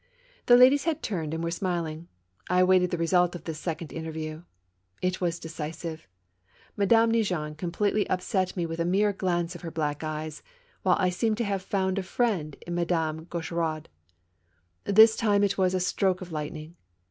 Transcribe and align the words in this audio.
The 0.47 0.57
ladies 0.57 0.85
had 0.85 1.03
turned 1.03 1.31
and 1.31 1.43
were 1.43 1.51
smiling. 1.51 2.07
I 2.49 2.61
awaited 2.61 2.89
the 2.89 2.97
result 2.97 3.35
of 3.35 3.43
this 3.43 3.59
second 3.59 3.93
interview. 3.93 4.41
It 4.99 5.21
was 5.21 5.37
decisive. 5.37 6.07
Madame 6.75 7.11
Neigeon 7.11 7.53
completely 7.55 8.09
upset 8.09 8.57
me 8.57 8.65
with 8.65 8.79
a 8.79 8.83
mere 8.83 9.13
glance 9.13 9.53
of 9.53 9.61
her 9.61 9.69
black 9.69 10.03
eyes, 10.03 10.41
while 10.81 10.97
I 10.97 11.09
seemed 11.11 11.37
to 11.37 11.43
have 11.43 11.61
found 11.61 11.99
a 11.99 12.01
friend 12.01 12.55
in 12.65 12.73
Madame 12.73 13.25
Gaucheraud. 13.27 13.89
This 14.85 15.15
time 15.15 15.43
it 15.43 15.59
was 15.59 15.75
a 15.75 15.79
stroke 15.79 16.19
of 16.21 16.31
lightning. 16.31 16.77